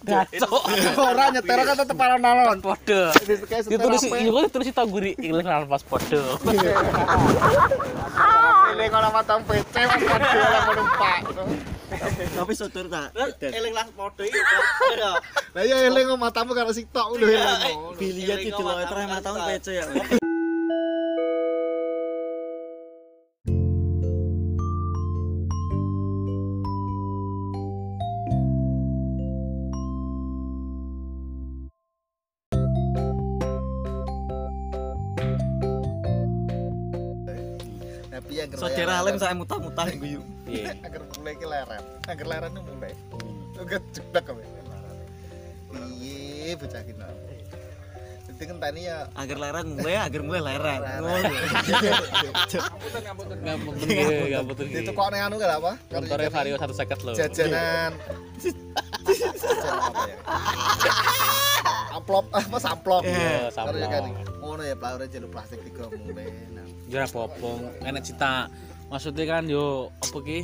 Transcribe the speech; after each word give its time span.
Gacok. 0.00 0.62
Ora 0.96 1.28
nyetir 1.28 1.60
kan 1.60 1.76
tetep 1.76 1.98
alon-alon. 2.00 2.58
Podo. 2.64 3.12
Ditulis 3.68 4.02
iya 4.08 4.30
kok 4.32 4.42
ditulis 4.48 4.66
tau 4.72 4.88
guri 4.88 5.12
iklan 5.20 5.44
kenal 5.44 5.68
pas 5.68 5.84
podo. 5.84 6.40
Ini 8.70 8.84
kalau 8.88 9.08
matang 9.12 9.44
PC 9.44 9.74
mas 9.84 10.00
mobil 10.00 10.40
yang 10.40 10.64
menumpak. 10.72 11.20
Tapi 12.10 12.52
sotor 12.56 12.88
tak. 12.88 13.12
Eling 13.44 13.74
lah 13.76 13.84
podo 13.92 14.24
iki. 14.24 14.40
Lah 15.52 15.62
ya 15.62 15.76
eling 15.92 16.08
matamu 16.16 16.56
karo 16.56 16.72
sitok 16.72 17.20
lho 17.20 17.28
eling. 17.28 17.78
Biliat 18.00 18.40
itu 18.40 18.62
loh, 18.62 18.80
terus 18.88 19.04
matamu 19.04 19.38
pece 19.44 19.72
ya. 19.84 19.86
Tapi 38.20 38.36
yang 38.36 38.52
Saudara 38.52 39.00
alim 39.00 39.16
saya 39.16 39.32
mutah-mutah 39.32 39.88
guyu. 39.96 40.20
Iya. 40.44 40.76
Agar 40.84 41.08
mulai 41.16 41.34
ke 41.40 41.46
leren. 41.48 41.80
Agar 42.04 42.26
leren 42.28 42.52
itu 42.52 42.62
mulai. 42.68 42.92
Enggak 43.56 43.80
jeblak 43.96 44.28
kok. 44.28 44.36
Iya 45.96 46.52
bocah 46.60 46.84
kina. 46.84 47.08
Jadi 48.28 48.44
kan 48.48 48.56
tani 48.56 48.88
ya 48.88 49.04
Agar 49.16 49.36
lereng 49.36 49.68
mulai, 49.76 49.96
agar 50.00 50.20
mulai 50.24 50.40
bener, 50.40 50.64
gampang 53.44 53.74
bener. 53.76 54.80
itu 54.80 54.92
kok 54.96 55.04
anu 55.12 55.36
gak 55.36 55.60
apa? 55.60 55.72
Jajan- 55.92 56.32
Vario 56.32 56.56
satu 56.56 56.74
seket 56.76 56.98
loh. 57.04 57.12
Jajanan. 57.16 57.92
Amplop 61.92 62.24
apa 62.32 62.56
samplop. 62.56 63.04
Iya, 63.04 63.52
Karo 63.52 63.76
ya 63.76 63.88
samplop. 63.92 64.40
Ngono 64.40 64.62
ya 64.64 64.72
plaure 64.76 65.04
jalur 65.12 65.28
plastik 65.28 65.60
tiga 65.60 65.92
mulai. 65.92 66.32
Popong, 66.90 67.60
enek 67.80 68.02
cita. 68.04 68.50
Maksudnya 68.86 69.24
kan 69.28 69.46
yo 69.46 69.64
apa 69.96 70.18
ki? 70.18 70.40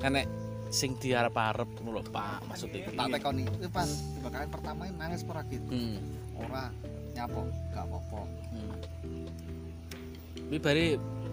Enek 0.00 0.26
sing 0.68 0.94
diarep-arep 0.94 1.70
ngono 1.78 1.96
lho, 1.96 2.02
Pak. 2.04 2.44
Maksudnya 2.44 2.84
ki. 2.84 2.92
tak 2.92 3.06
tekoni 3.10 3.42
itu 3.46 3.68
pas 3.68 3.86
dibakaran 3.86 4.48
pertama 4.48 4.80
ini 4.84 4.96
nangis 4.96 5.22
ora 5.24 5.40
gitu 5.44 5.70
Hmm. 5.70 5.96
ora 6.36 6.64
nyapo 7.14 7.40
gak 7.72 7.84
apa-apa 7.84 8.20
hmm. 8.52 8.74
Ini 10.46 10.58
bari 10.58 10.86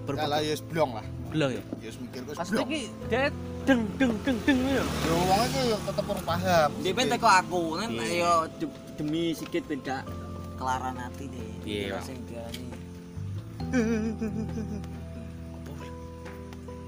ya 0.06 0.26
lah 0.26 0.40
ya 0.40 0.52
wis 0.52 0.62
blong 0.62 0.92
lah 0.94 1.06
berbelang 1.26 1.52
ya. 1.52 1.64
ya 1.80 1.88
wis 1.88 1.98
mikir 1.98 2.22
wis 2.24 2.38
Maksudnya 2.38 2.58
blong 2.60 2.70
ki 2.70 2.82
dia 3.06 3.22
deng 3.66 3.82
deng 3.98 4.14
deng 4.22 4.38
deng 4.46 4.60
ya. 4.64 4.84
yo 4.86 5.14
wong 5.20 5.42
iki 5.44 5.62
yo 5.66 5.78
tetep 5.84 6.06
ora 6.06 6.22
paham 6.24 6.70
Dia 6.80 6.92
pengen 6.94 7.10
teko 7.12 7.28
aku, 7.28 7.62
kan 7.76 7.90
Iya. 7.92 8.06
ayo 8.08 8.32
de- 8.56 8.78
demi 8.96 9.24
sikit 9.32 9.64
beda 9.66 9.98
kelaran 10.56 10.96
hati 10.96 11.26
deh. 11.28 11.50
Iya. 11.66 12.00
Sing 12.00 12.22
diarani. 12.24 12.72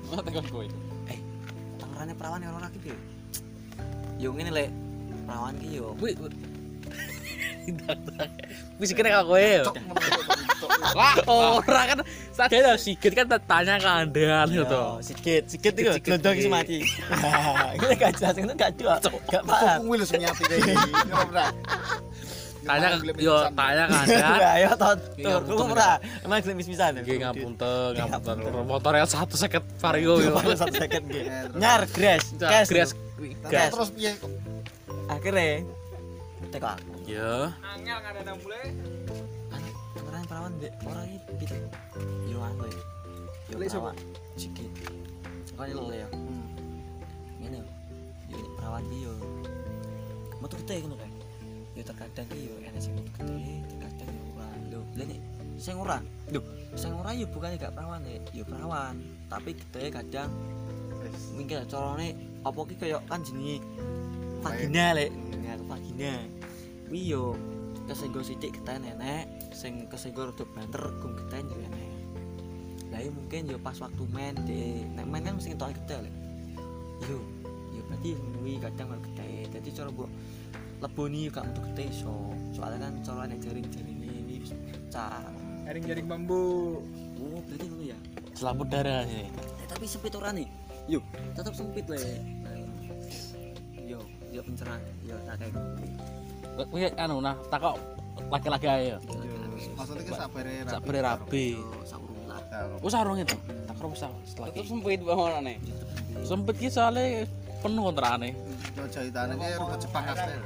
Mana 0.08 0.22
tekan 0.24 0.46
kowe? 0.48 0.66
Eh, 1.12 1.20
tangerane 1.80 2.14
perawan 2.16 2.40
ya 2.40 2.50
ora 2.56 2.68
gitu. 2.72 2.96
Yo 4.18 4.32
ngene 4.34 4.52
lek 4.56 4.70
perawan 5.28 5.54
ki 5.60 5.68
yo. 5.78 5.88
Wih. 6.00 6.16
Wis 8.80 8.96
kene 8.96 9.12
kok 9.12 9.28
kowe 9.28 9.44
kok 9.68 9.76
Lah, 10.96 11.16
ora 11.28 11.82
kan 11.84 12.00
sadar 12.32 12.64
lho 12.64 12.80
sikit 12.80 13.12
kan 13.12 13.28
tanya 13.44 13.76
keadaan 13.76 14.48
Yo, 14.48 14.64
gitu. 14.64 14.80
Sikit, 15.04 15.44
sikit 15.52 15.76
Sikit, 15.76 16.00
glodong 16.00 16.40
sikit. 16.40 16.48
sih 16.48 16.52
mati. 16.52 16.78
Ini 17.76 17.94
gak 18.00 18.12
jelas, 18.18 18.34
itu 18.40 18.54
gak 18.56 18.72
jelas. 18.80 19.04
Gak 19.28 19.44
paham. 19.44 19.84
kuwi 19.84 20.00
lho 20.00 20.06
sing 20.08 20.24
gini 20.24 20.58
ora 21.12 21.52
Tanya 22.68 22.88
yo 23.18 23.36
tanya 23.56 23.84
keadaan. 23.88 24.40
Ayo 24.60 24.70
tot, 24.76 25.00
Iya, 25.16 25.40
tur, 25.40 25.42
lu 25.48 25.72
ora. 25.72 25.92
Emang 26.22 26.44
gelem 26.44 26.58
mis-misan. 26.60 27.00
Nggih 27.00 27.18
ngapunten, 27.24 27.92
ngapunten. 27.96 28.36
Motornya 28.68 29.08
satu 29.08 29.34
seket 29.34 29.64
vario 29.80 30.20
yo. 30.20 30.36
Paling 30.36 30.60
satu 30.60 30.76
second 30.76 31.04
nggih. 31.08 31.26
Nyar 31.62 31.88
gres, 31.88 32.36
cash. 32.38 32.68
Gres 32.68 32.92
Terus- 32.92 33.50
gas. 33.50 33.72
terus 33.74 33.90
piye 33.96 34.12
Akhirnya 35.08 35.64
teko 36.52 36.68
aku. 36.70 36.92
Ya. 37.08 37.56
Anu, 39.48 39.70
kemarin 39.96 40.24
perawan 40.28 40.52
dek 40.60 40.74
orang 40.84 41.08
ini 41.08 41.20
gitu. 41.40 41.56
Yo 42.28 42.38
anu 42.44 42.64
ya. 42.68 42.84
Yo 43.48 43.56
Lek 43.58 43.68
perawan. 43.72 43.96
Sikit. 44.36 44.70
Kau 45.56 45.64
ini 45.64 45.74
lo 45.74 45.90
ya. 45.90 46.08
Ini 47.40 47.58
yo 48.28 48.38
perawan 48.60 48.84
dia 48.92 49.08
yo. 49.08 49.14
Metu 50.38 50.56
gede 50.62 50.76
ngono 50.84 50.96
Yo 51.78 51.86
terkadang 51.86 52.26
ki 52.34 52.50
yo 52.50 52.58
enek 52.66 52.82
sing 52.82 52.98
gede, 52.98 53.62
terkadang 53.70 54.10
yo 54.10 54.24
ora. 54.34 54.50
Lho, 54.74 54.82
lha 54.98 55.04
nek 55.06 55.22
sing 55.62 55.78
ora. 55.78 55.98
Lho, 56.34 56.42
sing 56.74 56.90
ora 56.98 57.14
yo 57.14 57.30
bukannya 57.30 57.62
gak 57.62 57.78
perawan 57.78 58.02
ya. 58.02 58.18
Yo 58.34 58.44
perawan, 58.50 58.98
tapi 59.30 59.54
gede 59.54 59.94
kadang 59.94 60.34
mungkin 61.38 61.70
carane 61.70 62.18
apa 62.42 62.60
ki 62.66 62.76
kayak 62.82 63.06
kan 63.06 63.22
jenenge 63.22 63.62
vagina 64.42 64.98
lek. 64.98 65.14
Ya 65.46 65.54
vagina. 65.70 66.14
Kuwi 66.90 67.14
yo 67.14 67.38
kesenggol 67.86 68.26
sithik 68.26 68.58
geten 68.58 68.82
enek, 68.82 69.54
sing 69.54 69.86
kesenggol 69.86 70.34
rada 70.34 70.50
banter 70.58 70.82
gum 70.98 71.14
geten 71.14 71.46
yo 71.46 71.62
enek. 71.62 71.94
Lah 72.90 73.06
yo 73.06 73.14
mungkin 73.14 73.54
yo 73.54 73.62
pas 73.62 73.78
waktu 73.78 74.02
main 74.10 74.34
di 74.50 74.82
nek 74.98 75.06
main 75.06 75.30
kan 75.30 75.38
mesti 75.38 75.54
ketok 75.54 75.78
gede 75.86 76.10
lek. 76.10 76.16
Yo, 77.06 77.22
yo 77.70 77.86
berarti 77.86 78.18
kuwi 78.18 78.58
kadang 78.58 78.90
malah 78.90 79.04
gede. 79.14 79.46
Dadi 79.54 79.70
cara 79.70 79.94
mbok 79.94 80.10
leboni 80.78 81.28
yo 81.28 81.30
gak 81.34 81.46
metu 81.50 81.62
gede 81.72 81.84
iso. 81.90 82.32
Soalnya 82.54 82.90
kan 82.90 82.94
cara 83.02 83.24
nek 83.26 83.40
jaring-jaring 83.42 84.00
ini 84.02 84.42
wis 84.42 84.52
pecah. 84.54 85.26
Jaring-jaring 85.66 86.06
bambu. 86.06 86.80
Oh, 87.18 87.40
berarti 87.46 87.66
ngono 87.66 87.84
ya. 87.86 87.98
Selaput 88.38 88.68
darah 88.70 89.02
ini. 89.10 89.28
Eh, 89.34 89.68
tapi 89.68 89.86
sempit 89.90 90.14
ora 90.14 90.30
nih 90.32 90.48
yuk 90.88 91.04
tetap 91.36 91.52
sempit 91.52 91.84
le 91.92 92.00
yo 93.84 94.00
yo 94.32 94.40
pencerahan 94.44 94.80
yo 95.04 95.16
tak 95.28 95.36
kayak 95.44 95.56
Kuwi 96.58 96.90
anu 96.98 97.22
nah 97.22 97.38
takok 97.54 97.78
laki-laki 98.34 98.66
ae 98.66 98.98
ya. 98.98 98.98
maksudnya 99.78 100.10
ki 100.10 100.14
sabare 100.66 101.00
rapi. 101.06 101.54
Yo 101.54 101.70
saurung 101.86 102.26
lah 102.26 102.42
Wis 102.82 102.94
sarung 102.98 103.18
itu. 103.22 103.38
Tak 103.70 103.78
wis 103.78 104.02
setelah 104.26 104.50
iki. 104.50 104.66
sempit 104.66 105.00
bangunane. 105.06 105.62
Sempit 106.26 106.56
ki 106.58 106.74
soalnya 106.74 107.30
penuh 107.62 107.94
kontrane. 107.94 108.34
Yo 108.78 108.86
jahitane 108.88 109.34
ki 109.34 109.48
rumput 109.58 109.80
Jepang 109.82 110.06
kabeh 110.06 110.38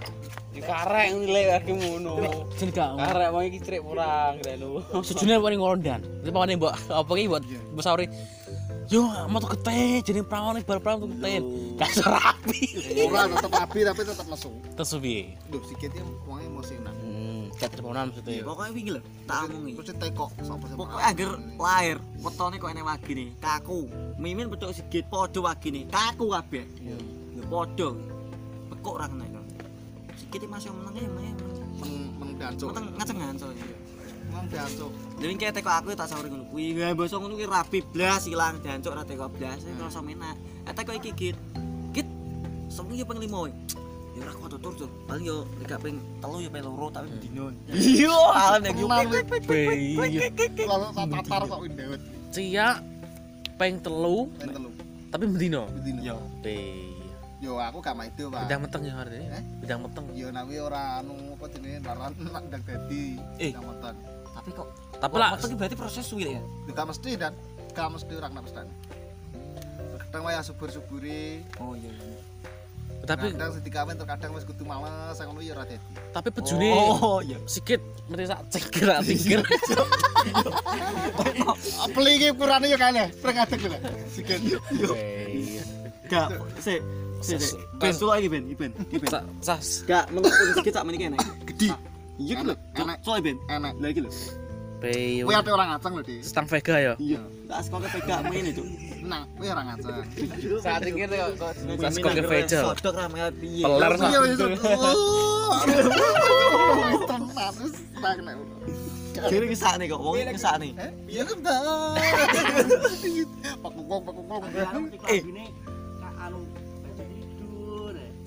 Di 0.52 0.60
karek 0.60 1.08
nilai 1.16 1.46
lagi 1.48 1.72
ngono. 1.72 2.12
Gak 2.20 3.00
Karek 3.00 3.30
iki 3.48 3.60
crik 3.64 3.82
kurang 3.84 4.36
lho. 4.44 4.84
sejune 5.00 5.40
paling 5.40 5.60
ngondan. 5.60 6.04
Tapi 6.24 6.56
mbok 6.60 6.72
apa 6.92 7.12
ki 7.12 7.32
buat 7.32 7.44
mbok 7.72 7.84
sauri. 7.84 8.08
Yo, 8.92 9.08
mau 9.32 9.40
tuh 9.40 9.56
kete, 9.56 10.04
nih, 10.52 10.68
bar 10.68 10.84
perawan 10.84 11.08
tuh 11.08 11.10
kete. 11.16 11.40
Gak 11.80 11.90
iso 11.96 12.04
rapi. 12.04 12.60
ora 13.08 13.24
tetep 13.32 13.54
api 13.56 13.80
tapi 13.88 14.02
tetep 14.04 14.26
nesu 14.28 14.52
Terus 14.76 14.92
piye? 15.00 15.22
lho 15.48 15.58
sikitnya 15.64 16.04
wonge 16.28 16.44
emosi 16.52 16.76
nang 16.84 16.96
Hmm, 17.00 17.48
gak 17.56 17.72
terponan 17.72 18.12
maksudnya. 18.12 18.44
pokoknya 18.44 18.72
wingi 18.76 18.92
lho 18.92 19.02
tak 19.24 19.48
omongi 19.48 19.72
terus 19.80 19.96
teko 19.96 20.26
sapa 20.44 20.66
sing 20.68 20.76
pokoknya 20.76 21.04
agar 21.08 21.30
lahir 21.56 21.98
wetone 22.20 22.56
kok 22.60 22.70
enek 22.76 22.86
wagi 22.86 23.12
nih 23.16 23.30
kaku 23.40 23.80
mimin 24.20 24.48
petuk 24.52 24.76
sigit 24.76 25.06
wagi 25.10 25.70
nih 25.72 25.84
kaku 25.88 26.26
kabeh 26.36 26.66
yo 27.32 27.44
podo 27.48 27.90
bekuk 28.82 28.98
ra 28.98 29.06
kena 29.06 29.30
itu 29.30 29.42
sikit 30.18 30.42
masih 30.50 30.74
meneng 30.74 30.98
ya 30.98 31.10
meneng 31.14 31.38
men 31.78 31.94
men 32.18 32.30
dancuk 32.42 32.74
meneng 32.74 32.86
ngacengan 32.98 33.38
soalnya 33.38 33.66
men 34.34 34.46
dancuk 34.50 34.90
Jadi 35.22 35.38
kayak 35.38 35.54
teko 35.54 35.70
aku 35.70 35.94
tak 35.94 36.10
sahur 36.10 36.26
ngono 36.26 36.50
kuwi. 36.50 36.74
Nggak 36.74 36.98
basa 36.98 37.22
ngono 37.22 37.38
kuwi 37.38 37.46
rapi 37.46 37.86
blas 37.94 38.26
ilang 38.26 38.58
jancuk 38.66 38.98
ra 38.98 39.06
teko 39.06 39.30
blas. 39.30 39.62
Saya 39.62 39.78
ngerasa 39.78 40.02
menak. 40.02 40.34
Eh 40.66 40.74
teko 40.74 40.98
iki 40.98 41.14
git. 41.14 41.38
Git. 41.94 42.10
Semua 42.74 42.98
yo 42.98 43.06
ping 43.06 43.22
5. 43.22 43.30
Ya 44.18 44.26
ora 44.26 44.34
kuat 44.34 44.58
tur 44.58 44.74
tur. 44.74 44.90
Paling 45.06 45.30
yo 45.30 45.46
nek 45.62 45.78
ping 45.78 46.02
3 46.26 46.42
yo 46.42 46.50
ping 46.50 46.66
2 46.66 46.74
tapi 46.90 47.06
bendino. 47.14 47.54
Iya, 47.70 48.18
alam 48.34 48.66
nek 48.66 48.74
yo. 48.82 48.90
Lalu 48.90 49.14
tatar 51.22 51.42
kok 51.46 51.62
windewet 51.62 52.02
Cia 52.34 52.82
peng 53.62 53.78
telu 53.78 54.26
ping 54.42 54.50
telu 54.50 54.74
tapi 55.14 55.30
bendino. 55.30 55.70
bedino 55.70 56.02
Yo. 56.02 56.18
Yo 57.42 57.58
aku 57.58 57.82
gak 57.82 57.98
maido 57.98 58.30
pak 58.30 58.46
Bidang 58.46 58.62
meteng 58.62 58.82
ya 58.86 58.94
artinya. 58.96 59.30
Eh? 59.34 59.44
Bidang 59.60 59.80
meteng. 59.82 60.06
yo 60.14 60.30
nawi 60.30 60.56
ora 60.58 61.02
anu 61.02 61.34
apa 61.34 61.46
jenenge 61.50 61.82
laran 61.82 62.14
nak 62.24 62.44
ndak 62.48 62.62
dadi 62.64 63.18
Eh. 63.36 63.52
nyametan 63.52 63.96
Tapi 64.32 64.50
kok 64.54 64.68
Tapi 64.96 65.16
lah 65.18 65.30
Tapi 65.34 65.54
berarti 65.56 65.74
proses 65.74 66.06
suwi 66.06 66.30
ya. 66.30 66.38
yo 66.38 66.72
gak 66.72 66.88
mesti 66.88 67.12
dan 67.16 67.34
gak 67.72 67.90
mesti 67.90 68.12
ora 68.14 68.30
kena 68.30 68.42
mesti 68.42 68.62
kadang 70.04 70.24
waya 70.24 70.40
subur-suburi 70.40 71.40
Oh 71.58 71.72
iya. 71.74 71.88
iya. 71.88 72.20
tapi 73.02 73.32
kadang 73.32 73.50
sedikit 73.50 73.80
kamen 73.80 73.96
terkadang 73.96 74.32
wis 74.32 74.44
kudu 74.44 74.62
males 74.62 75.16
ngono 75.18 75.40
yo 75.40 75.56
ora 75.56 75.64
dadi 75.64 75.80
tapi 76.12 76.30
bejune 76.30 76.70
Oh 76.70 77.24
iya. 77.24 77.40
sikit 77.48 77.80
mesti 78.06 78.28
sak 78.28 78.40
ceger 78.52 78.92
tingger. 79.02 79.42
Apeli 81.82 82.12
iki 82.14 82.28
ukurane 82.30 82.68
yo 82.68 82.76
kene, 82.76 83.10
pring 83.18 83.38
adek 83.38 83.62
lho. 83.64 83.78
Sikit. 84.08 84.40
Be. 84.70 85.64
Gak, 86.06 86.28
sih. 86.60 86.78
Sih. 87.22 87.38
Ben, 87.78 87.94
suluk 87.94 88.18
iki 88.18 88.28
Ben, 88.28 88.44
iki 88.44 88.56
Ben, 88.58 88.72
iki 88.84 88.98
Ben. 88.98 89.10
Sa- 89.10 89.26
Sas. 89.40 89.68
Gak, 89.84 90.10
menurut 90.10 90.34
sedikit 90.50 90.74
sak 90.74 90.84
meniki 90.84 91.06
enak. 91.08 91.22
Gede. 91.46 91.70
Iya 92.18 92.36
lho. 92.44 92.56
Enak. 92.76 92.98
Soalnya 93.02 93.24
Ben. 93.24 93.38
enak 93.48 93.74
Lah 93.78 93.90
iki 93.90 94.02
lho. 94.02 94.12
Pe. 94.78 95.22
kowe 95.22 95.30
ate 95.32 95.50
orang 95.50 95.68
ngaceng 95.72 95.94
lho 95.94 96.02
di 96.02 96.16
Stang 96.26 96.50
Vega 96.50 96.76
ya. 96.76 96.94
Iya. 96.98 97.22
Tak 97.46 97.62
pegak 97.88 98.20
ngene, 98.26 98.50
Cuk. 98.52 98.66
nah 99.04 99.22
kowe 99.32 99.46
orang 99.46 99.66
ngaceng 99.70 99.94
Saat 100.58 100.82
ini 100.84 101.06
kok 101.06 101.30
kok 102.02 102.12
ke 102.12 102.24
Vega. 102.26 102.60
Sodok 102.66 102.94
ra 102.94 103.06
mel 103.06 103.30
piye. 103.32 103.62
Peler 103.62 103.92
iya 103.94 104.18
Sa. 104.18 104.22
wis 104.26 104.40
oh 105.62 107.02
tenan 107.06 107.54
wis 107.62 107.74
tak 107.96 108.18
nek 108.22 108.36
Kira 109.22 109.44
ngesakne 109.46 109.86
kok, 109.86 110.00
wong 110.00 110.16
iki 110.18 110.34
ngesakne. 110.34 110.68
iya 111.06 111.22
kan 111.28 111.38
dah 111.44 111.60
pak 113.54 113.70
kok 113.70 114.02
pak 114.02 114.14
kok 114.18 114.24
Eh, 115.12 115.22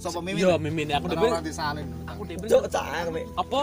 sapa 0.05 0.21
mimin 0.21 0.45
Yo 0.45 0.53
mimin 0.61 0.87
aku 0.93 1.07
dhewe. 1.09 1.29
ora 1.33 1.41
disalin 1.41 1.87
Aku 2.05 2.23
dhewe. 2.29 2.45
Cuk, 2.45 2.63
cak 2.69 3.09
me. 3.09 3.23
Apa? 3.41 3.61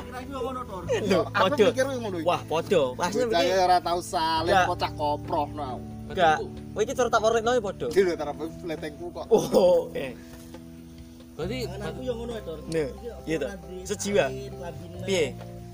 Lho, 1.05 1.21
aku 1.29 1.53
ngono 2.01 2.17
iki 2.17 2.25
Wah, 2.25 2.41
padha. 2.49 2.83
Asline 2.97 3.29
Saya 3.29 3.45
iki 3.45 3.61
ora 3.61 3.77
tau 3.77 3.99
salin 4.01 4.53
Ya. 4.53 4.65
kocak 4.65 4.91
koproh 4.97 5.47
no. 5.53 5.77
gak. 6.11 6.37
Kowe 6.73 6.81
iki 6.83 6.93
cara 6.97 7.07
tak 7.07 7.21
warnekno 7.21 7.51
ya 7.53 7.61
padha. 7.61 7.87
Dhewe 7.93 8.13
tarap 8.17 8.35
letengku 8.65 9.05
kok. 9.13 9.25
Oh, 9.29 9.87
eh. 9.93 10.11
Berarti 11.37 11.57
Nih, 12.69 12.87
iya 13.25 13.35
toh. 13.39 13.49
Sejiwa. 13.87 14.25
Piye? 15.07 15.25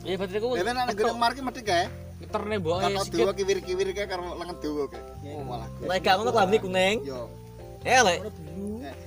ya 0.07 0.15
berarti 0.15 0.35
aku 0.39 0.47
Dene 0.55 0.71
nek 0.71 0.95
gede 0.95 1.13
marki 1.17 1.41
mesti 1.43 1.61
kae. 1.63 1.85
terne 2.27 2.55
mbok 2.59 2.81
Kata 2.81 3.01
sikit. 3.07 3.17
dua 3.23 3.31
kiwir-kiwir 3.31 3.87
kae 3.95 4.07
karo 4.07 4.35
lengan 4.35 4.55
dawa 4.59 4.83
kae. 4.91 5.01
Oh 5.31 5.43
malah. 5.43 5.67
Nek 5.83 5.99
gak 5.99 6.15
ngono 6.19 6.31
kuning. 6.61 6.95
Yo. 7.03 7.27
Eh, 7.87 8.01
lek. 8.03 8.19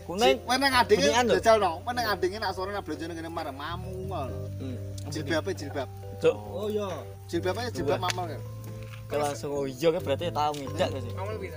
Kuning. 0.08 0.36
Kowe 0.42 0.56
nang 0.56 0.72
adinge 0.72 1.08
lho. 1.12 1.34
jajal 1.36 1.56
no. 1.60 1.70
Kowe 1.84 1.92
nang 1.92 2.06
adinge 2.08 2.38
nak 2.40 2.56
sore 2.56 2.72
nak 2.72 2.82
blonjone 2.82 3.12
ngene 3.12 3.28
marah 3.28 3.52
mamu 3.52 4.08
ngono. 4.08 4.36
Hmm. 4.56 4.76
Jilbabe 5.12 5.52
jilbab. 5.52 5.88
Cuk, 6.20 6.36
Jilbabe 7.28 7.60
jilbab 7.76 8.00
mamal 8.00 8.26
kan. 8.36 8.42
kalau 9.10 9.26
langsung 9.26 9.50
oh 9.50 9.66
iya 9.66 9.90
kan 9.90 10.02
berarti 10.06 10.30
tau 10.30 10.54
ngidak 10.54 10.88
sih? 11.02 11.10
Kamu 11.18 11.30
lebih 11.34 11.50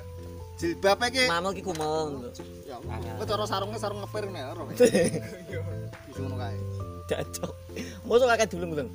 Jilbabe 0.58 1.06
ki 1.14 1.24
Mamel 1.30 1.52
ki 1.54 1.62
kumel. 1.62 2.34
ya 2.66 2.76
kowe 3.18 3.26
cara 3.30 3.46
sarungnya 3.46 3.80
sarung 3.80 4.00
ngepir 4.04 4.26
nek 4.28 4.44
ora. 4.58 4.64
Wis 4.68 6.18
ngono 6.22 6.36
kae. 6.38 6.58
Dacok. 7.10 7.52
Mosok 8.10 8.28
kakek 8.36 8.48
dulung-dulung. 8.52 8.90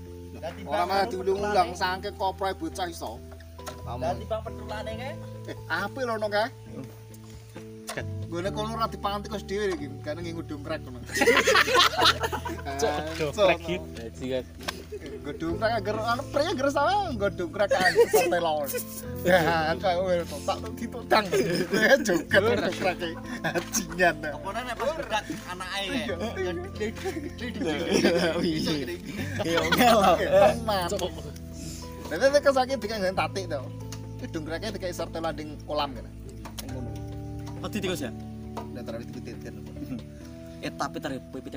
Ora 0.69 0.83
malah 0.87 1.07
diulung-ulang 1.09 1.71
sangke 1.75 2.11
koproe 2.19 2.53
bocah 2.55 2.87
iso. 2.91 3.17
Dadi 3.87 4.25
bang 4.27 4.41
petulane 4.43 4.93
kae. 5.01 5.13
Eh, 5.51 5.57
apik 5.71 6.03
lho 6.05 6.15
no 6.19 6.29
kae. 6.29 6.49
Gone 8.29 8.51
kono 8.53 8.77
ora 8.77 8.87
dipangan 8.93 9.25
tikus 9.25 9.41
dhewe 9.49 9.73
iki, 9.73 9.89
kan 10.05 10.21
nginggo 10.21 10.45
dongkrek 10.45 10.85
ngono. 10.85 11.01
Cok, 12.77 13.33
dokrek 13.33 13.61
iki. 13.65 13.77
Dadi 13.97 14.27
kan. 14.37 14.45
Nggo 14.99 15.33
dongkrek 15.41 15.73
agar 15.81 15.97
anu 16.13 16.23
pria 16.29 16.51
agar 16.53 16.69
sama 16.69 17.09
nggo 17.17 17.29
dongkrek 17.33 17.69
kan 17.73 17.93
sampai 18.13 18.41
lawan. 18.45 18.69
Ya, 19.25 19.73
kae 19.81 19.95
kowe 19.97 20.15
tak 20.45 20.57
ditutang. 20.77 21.25
Ya 21.73 21.95
joget 22.05 22.43
iki. 23.01 23.13
Ajingan. 23.49 24.15
Apa 24.29 24.49
nek 24.61 24.75
pas 24.77 24.91
bedak 24.93 25.25
anake 25.49 25.85
Iya, 29.45 29.61
ngelo. 29.73 30.13
Tenan. 30.21 30.89
Cok. 30.93 31.11
Nek 32.13 32.41
kesake 32.45 32.75
dikene 32.77 33.13
tatik 33.17 33.45
to. 33.49 33.61
Ki 34.19 34.27
dongkreknya 34.35 34.69
dikai 34.75 34.93
sartel 34.93 35.23
landing 35.25 35.57
kolam 35.65 35.97
kan. 35.97 36.18
Ngono. 37.59 37.65
Pati 37.67 37.77
tikus 37.83 38.01
ya? 38.01 38.11
Dan 38.75 38.83
terus 38.87 39.05
dipititin. 39.11 39.55
Eh 40.59 40.75
tapi 40.75 40.99
tarik 40.99 41.23
pipit 41.31 41.55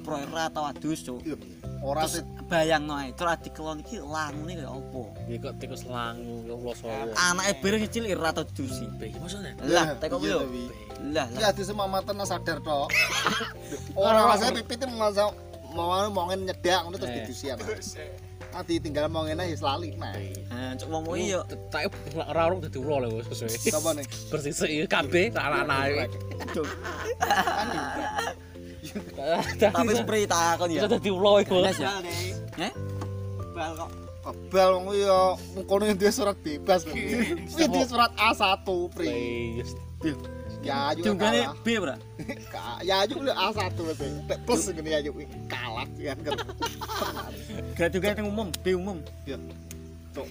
pro 0.00 0.16
era 0.16 0.48
atau 0.48 0.64
adus, 0.64 1.04
Cuk. 1.04 1.20
Iya. 1.20 1.36
Ora 1.78 2.08
bayangno 2.48 2.96
ae, 2.96 3.12
terus 3.12 3.38
dikelon 3.44 3.84
iki 3.84 4.00
langune 4.00 4.56
kaya 4.56 4.72
apa? 4.72 5.02
Ya 5.28 5.36
kok 5.38 5.54
tikus 5.60 5.84
langu 5.84 6.42
ya 6.48 6.56
Allah 6.56 6.74
sowo. 6.74 7.12
Anake 7.14 7.52
bareng 7.60 7.82
kecil 7.86 8.04
ira 8.08 8.32
atau 8.32 8.48
dusi. 8.48 8.88
Iki 8.88 9.20
maksudnya. 9.20 9.52
Lah, 9.68 9.94
teko 10.00 10.16
Iya, 10.24 10.32
yo. 10.32 10.38
tapi. 10.42 10.62
Lah, 11.12 11.26
lah. 11.28 11.52
ati 11.52 11.62
semua 11.62 11.86
mata 11.86 12.10
sadar 12.24 12.58
tok. 12.64 12.88
Ora 13.94 14.26
rasane 14.26 14.64
pipit 14.64 14.88
masa 14.96 15.28
mau 15.76 16.08
mau 16.08 16.26
nyedak 16.32 16.80
ngono 16.88 16.96
terus 16.96 17.12
Eh. 17.12 17.16
didusian. 17.22 17.56
Ati 18.48 18.80
tinggal 18.80 19.06
mau 19.12 19.28
ngene 19.28 19.52
ya 19.52 19.56
lali 19.60 19.92
nah. 19.94 20.12
Nah, 20.48 20.72
cuk 20.74 20.88
wong 20.88 21.04
kuwi 21.04 21.36
yo. 21.36 21.44
Tak 21.68 21.92
ora 22.16 22.48
urung 22.48 22.64
dadi 22.64 22.78
ulo 22.80 22.96
lho 23.04 23.20
sesuai. 23.28 23.54
Sapa 23.54 23.90
nih? 23.94 24.06
Bersih 24.32 24.52
sih 24.56 24.88
kabeh 24.88 25.30
anak-anak. 25.36 26.10
Tapi 29.60 29.92
spray 29.94 30.24
takon 30.24 30.72
ya. 30.72 30.80
Bisa 30.82 30.88
dadi 30.88 31.10
ulo 31.12 31.38
iku. 31.44 31.60
Gas 31.62 31.78
ya. 31.78 32.00
Eh? 32.58 32.72
Bal 33.52 33.72
kok. 33.76 33.90
Bal 34.48 34.68
wong 34.80 34.84
kuwi 34.90 35.04
yo 35.04 35.36
kono 35.68 35.84
yang 35.84 36.00
dia 36.00 36.10
surat 36.10 36.36
bebas. 36.40 36.88
Kuwi 36.88 37.36
dia 37.68 37.84
surat 37.84 38.10
A1 38.16 38.64
pri. 38.96 39.60
Yes. 40.58 40.98
Ya 40.98 41.14
kalah. 41.14 41.54
B, 41.62 41.68
Bra. 41.78 41.96
Ya 42.88 43.06
ayu 43.06 43.22
lu 43.22 43.30
A1 43.30 43.72
berarti. 43.78 44.06
Plus 44.42 44.62
ayu 44.74 45.10
kuwi 45.14 45.26
kalah 45.46 45.86
ya 45.98 46.18
kan. 46.18 46.34
Gak 47.78 47.88
juga 47.94 48.14
yang 48.14 48.30
umum, 48.30 48.48
B 48.62 48.74
umum. 48.74 48.98
Ya. 49.22 49.38
Cok. 50.18 50.26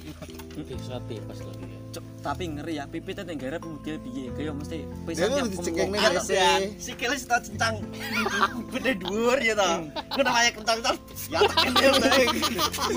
Bisa 0.59 0.95
bebas 1.01 1.39
lho. 1.39 1.51
Cuk, 1.87 2.03
tapi 2.19 2.43
ngeri 2.49 2.73
ya, 2.75 2.85
pipit 2.85 3.15
yang 3.17 3.37
garap 3.37 3.61
model 3.61 3.95
piye? 3.97 4.27
Kaya 4.29 4.51
mesti 4.51 4.83
Dia 4.83 5.05
pisan 5.07 5.29
yang 5.31 5.47
dicengkeng 5.47 5.87
nih 5.87 5.97
kumung- 5.97 6.13
kan 6.13 6.21
sih. 6.21 6.61
sikile 6.77 7.13
wis 7.13 7.23
tak 7.23 7.39
cencang 7.41 7.75
gede 8.69 8.91
dhuwur 9.01 9.39
ya 9.39 9.53
ta 9.53 9.79
ku 10.09 10.19
namanya 10.19 10.51
kencang-kencang 10.51 10.97
ya 11.25 11.39
tak 11.41 11.57
kendel 11.63 11.93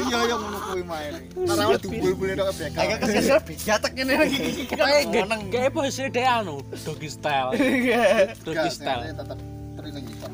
Iya 0.01 0.19
yang 0.27 0.41
ngono 0.41 0.59
kuwi 0.65 0.83
main. 0.83 1.13
Karena 1.31 1.63
ora 1.65 1.79
dibul-bule 1.79 2.33
tok 2.35 2.51
BK. 2.53 2.77
agak 2.77 2.99
kesel 3.01 3.39
beda 3.41 3.75
tak 3.79 3.91
ngene 3.93 4.15
lagi 4.17 4.39
Kayak 4.67 5.01
gak 5.07 5.41
kayak 5.49 5.71
posisi 5.71 6.03
dia 6.09 6.31
anu 6.37 6.57
doggy 6.83 7.09
style. 7.09 7.51
Doggy 8.45 8.71
style. 8.71 9.03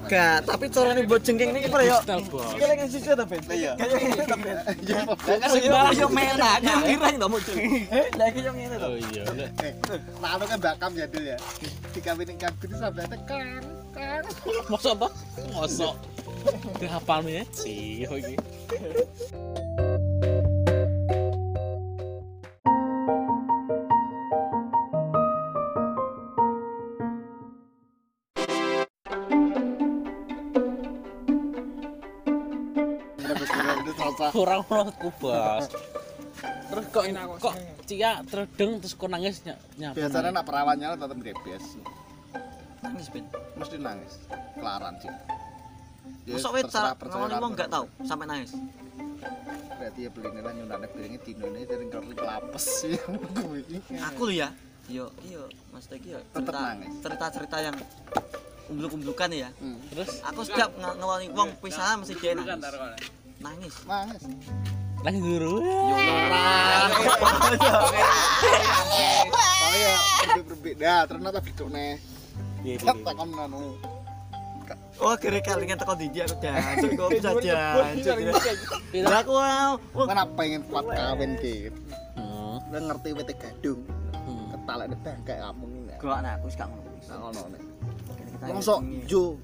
Gak, 0.06 0.46
tapi 0.46 0.64
carane 0.70 1.02
buat 1.02 1.22
jengking 1.26 1.50
ini 1.50 1.66
apa 1.66 1.78
ya? 1.82 1.98
Style 1.98 2.26
bos. 2.30 2.46
Sikile 2.54 2.74
yang 2.78 2.90
sisi 2.90 3.10
ta, 3.10 3.24
Ben? 3.26 3.42
Iya. 3.50 3.72
Kayak 3.74 3.98
ngene 3.98 4.24
ta, 4.24 4.36
Ben? 4.38 4.56
Ya 4.86 5.00
Kan 5.02 5.94
yo 5.98 6.08
merah, 6.08 6.54
kan 6.62 6.78
kira 6.86 7.08
ndak 7.18 7.30
muncul. 7.30 7.54
Eh, 7.58 8.06
lagi 8.14 8.38
yang 8.42 8.54
ngene 8.54 8.76
to. 8.78 8.86
Oh 8.86 8.94
iya. 8.94 9.24
Nah, 10.22 10.28
anu 10.38 10.44
kan 10.46 10.58
bakam 10.62 10.90
ya 10.94 11.06
Dul 11.10 11.24
ya. 11.34 11.38
Dikawinin 11.90 12.36
kambing 12.38 12.70
itu 12.70 12.76
sampai 12.78 13.04
tekan, 13.10 13.62
kan. 13.90 14.22
Mosok 14.70 14.92
apa? 14.94 15.08
Mosok. 15.56 15.94
Ke 16.78 16.86
hafalmu 16.86 17.30
ya? 17.30 17.44
Iya 17.66 18.08
iki. 18.14 18.34
Kurang 34.32 34.60
menurutku 34.64 35.08
bos. 35.16 35.66
Terus 36.66 36.84
kok 36.90 37.04
kok 37.38 37.54
Cia 37.86 38.18
terdeng 38.26 38.82
terus 38.82 38.92
kok 38.92 39.06
nangis 39.06 39.46
ny- 39.46 39.60
nyapa. 39.78 39.94
Biasanya 39.94 40.30
nak 40.32 40.44
perawannya 40.44 40.88
tetap 40.98 41.18
gebes. 41.22 41.64
Nangis, 42.82 43.06
Ben. 43.08 43.24
Mesti 43.54 43.76
nangis. 43.78 44.14
Kelaran 44.58 44.94
sih. 44.98 45.10
Ya, 46.26 46.34
Mosok 46.34 46.66
cara 46.66 46.98
percaya 46.98 47.22
ngomongin 47.22 47.38
wong 47.38 47.52
gak 47.54 47.70
tau 47.70 47.86
sampai 48.02 48.26
nangis. 48.26 48.50
Berarti 49.78 50.00
ya 50.02 50.10
beli 50.10 50.28
nilai 50.34 50.52
nyundane 50.52 50.86
piringnya 50.90 51.20
dino 51.22 51.46
ini 51.46 51.62
sering 51.62 51.88
kali 51.88 52.14
lapes 52.16 52.64
sih. 52.82 52.98
Kuwi. 53.38 53.78
Aku 54.10 54.26
lho 54.26 54.34
ya. 54.34 54.48
Yo, 54.86 55.10
iyo, 55.22 55.46
Mas 55.70 55.86
Teki 55.86 56.14
yo. 56.14 56.20
Tetep 56.26 56.46
cerita- 56.46 56.62
nangis. 56.64 56.92
Cerita-cerita 56.98 57.56
yang 57.60 57.76
umbluk-umblukan 58.66 59.30
ya. 59.30 59.50
Hmm. 59.56 59.78
Terus 59.94 60.10
Aku 60.26 60.42
setiap 60.42 60.74
ng- 60.74 60.98
ngeloni 60.98 61.26
wong 61.30 61.54
pisahan 61.62 62.02
mesti 62.02 62.14
dia 62.18 62.34
nangis. 62.34 62.58
Nangis. 63.46 63.74
Nangis. 63.86 64.22
nangis. 65.06 65.22
Tapi 69.30 69.78
ya 70.34 70.42
berbeda. 70.42 70.94
Ternyata 71.06 71.38
biduk 71.38 71.68
nih. 71.70 71.94
Iya, 72.66 72.74
iya, 72.74 72.82
Tak 72.82 72.96
iya. 72.98 73.06
takon 73.06 73.30
anu. 73.38 73.78
Oh, 74.98 75.14
kira 75.14 75.38
kalian 75.44 75.78
teko 75.78 75.94
di 75.94 76.08
dia 76.10 76.24
aku 76.26 76.40
jancuk 76.42 76.90
kok 76.98 77.08
bisa 77.14 77.30
jancuk. 77.38 78.80
Aku 79.06 79.32
wow. 79.38 79.78
Wong 79.94 80.08
Kan 80.10 80.18
apa 80.18 80.32
pengen 80.34 80.60
kuat 80.66 80.90
kawin 80.90 81.38
ki. 81.38 81.70
Hmm. 82.18 82.58
Gue 82.66 82.80
ngerti 82.82 83.08
wete 83.14 83.34
gadung. 83.38 83.86
Hmm. 84.10 84.56
Ketalek 84.56 84.86
ne 84.90 84.96
bangkek 85.06 85.38
kamu 85.38 85.64
ini. 85.70 85.94
gak 86.02 86.18
nah 86.18 86.34
aku 86.34 86.46
gak 86.50 86.66
ngono. 86.66 86.90
Ngono 87.06 87.42
nih. 87.54 87.62
Mosok 88.50 88.80
jo. 89.06 89.38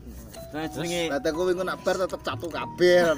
Nah, 0.52 0.68
jenenge 0.68 1.02
Berarti 1.08 1.28
aku 1.32 1.42
wingi 1.48 1.64
nak 1.64 1.78
bar 1.80 1.96
tetep 1.96 2.20
catu 2.20 2.46
kabeh 2.52 2.96
kan 3.08 3.16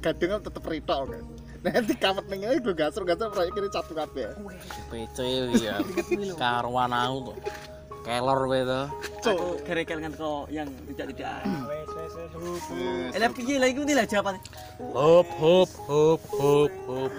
gadung 0.00 0.30
kan 0.36 0.40
tetep 0.44 0.64
ritok 0.68 1.00
kan. 1.08 1.24
Nanti 1.64 1.94
kawet 1.96 2.28
ning 2.28 2.44
gue 2.44 2.74
gasur-gasur 2.76 3.32
proyek 3.32 3.56
kiri 3.56 3.68
catu 3.72 3.96
kabeh. 3.96 4.36
PC 4.92 5.18
ya. 5.64 5.80
Karuan 6.36 6.92
aku 6.92 7.32
tuh. 7.32 7.38
kelor 8.04 8.36
kowe 8.44 8.60
to 8.68 8.80
Aku 9.24 9.48
gerekel 9.64 9.96
kan 9.96 10.12
kok 10.12 10.52
yang 10.52 10.68
tidak-tidak. 10.92 11.40
Wes 11.64 11.88
wes 11.88 12.12
wes 12.12 12.32
hup. 12.36 13.16
Eh, 13.16 13.30
piye 13.32 13.56
iku 13.56 13.80
ndi 13.88 13.96
lah 13.96 14.04
jawabannya? 14.04 14.40
hop 14.92 15.28
hop 15.40 15.70
hop 15.88 16.20
hop 16.36 16.72
hop 16.84 17.12